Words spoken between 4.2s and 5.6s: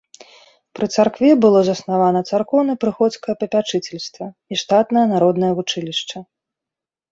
і штатнае народнае